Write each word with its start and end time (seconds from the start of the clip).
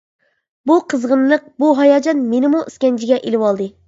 بۇ 0.69 0.77
قىزغىنلىق، 0.93 1.45
بۇ 1.63 1.69
ھاياجان 1.79 2.23
مېنىمۇ 2.31 2.63
ئىسكەنجىگە 2.71 3.21
ئېلىۋالدى. 3.25 3.69